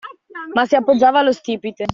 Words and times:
Ma 0.55 0.65
si 0.65 0.75
appoggiava 0.75 1.19
allo 1.19 1.31
stipite. 1.31 1.85